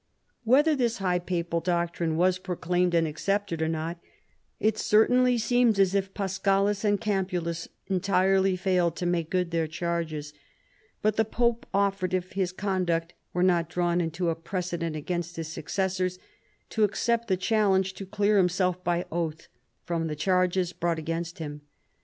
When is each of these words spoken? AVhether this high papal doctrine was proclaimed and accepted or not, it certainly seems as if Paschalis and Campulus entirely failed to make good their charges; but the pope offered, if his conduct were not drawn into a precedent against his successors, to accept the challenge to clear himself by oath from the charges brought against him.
AVhether 0.47 0.75
this 0.75 0.97
high 0.97 1.19
papal 1.19 1.59
doctrine 1.59 2.17
was 2.17 2.39
proclaimed 2.39 2.95
and 2.95 3.05
accepted 3.07 3.61
or 3.61 3.67
not, 3.67 3.99
it 4.59 4.75
certainly 4.79 5.37
seems 5.37 5.77
as 5.77 5.93
if 5.93 6.15
Paschalis 6.15 6.83
and 6.83 6.99
Campulus 6.99 7.67
entirely 7.85 8.55
failed 8.55 8.95
to 8.95 9.05
make 9.05 9.29
good 9.29 9.51
their 9.51 9.67
charges; 9.67 10.33
but 11.03 11.17
the 11.17 11.23
pope 11.23 11.67
offered, 11.71 12.15
if 12.15 12.31
his 12.31 12.51
conduct 12.51 13.13
were 13.31 13.43
not 13.43 13.69
drawn 13.69 14.01
into 14.01 14.31
a 14.31 14.35
precedent 14.35 14.95
against 14.95 15.35
his 15.35 15.49
successors, 15.49 16.17
to 16.71 16.83
accept 16.83 17.27
the 17.27 17.37
challenge 17.37 17.93
to 17.93 18.07
clear 18.07 18.37
himself 18.37 18.83
by 18.83 19.05
oath 19.11 19.49
from 19.83 20.07
the 20.07 20.15
charges 20.15 20.73
brought 20.73 20.97
against 20.97 21.37
him. 21.37 21.61